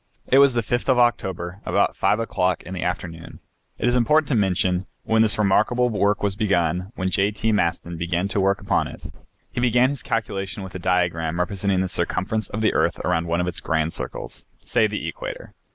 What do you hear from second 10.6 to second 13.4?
with a diagram representing the circumference of the earth around